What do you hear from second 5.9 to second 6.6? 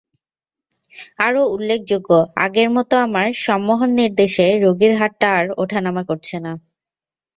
করছে না।